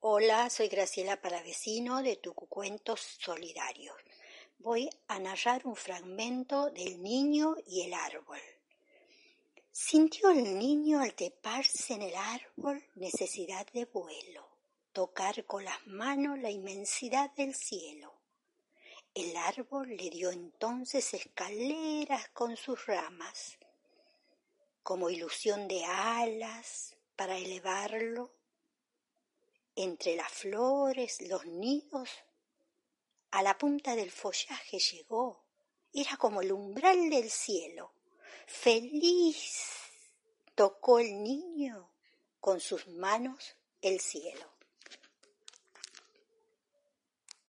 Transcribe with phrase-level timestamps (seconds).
[0.00, 3.96] Hola, soy Graciela Palavecino de Tucucuentos Solidarios.
[4.60, 8.38] Voy a narrar un fragmento del niño y el árbol.
[9.72, 14.48] Sintió el niño al treparse en el árbol necesidad de vuelo,
[14.92, 18.14] tocar con las manos la inmensidad del cielo.
[19.14, 23.58] El árbol le dio entonces escaleras con sus ramas,
[24.84, 28.37] como ilusión de alas para elevarlo
[29.78, 32.10] entre las flores, los nidos,
[33.30, 35.44] a la punta del follaje llegó.
[35.92, 37.92] Era como el umbral del cielo.
[38.46, 39.62] Feliz
[40.56, 41.92] tocó el niño
[42.40, 44.57] con sus manos el cielo.